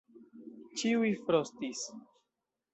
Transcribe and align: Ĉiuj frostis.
Ĉiuj 0.81 1.13
frostis. 1.27 1.87